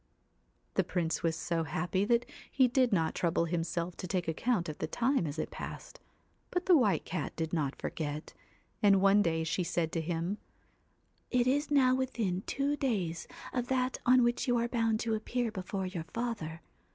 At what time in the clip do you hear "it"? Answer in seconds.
5.37-5.51, 11.29-11.45